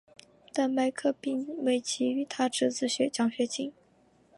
[0.51, 3.71] 但麦克并未给予他侄子奖学金。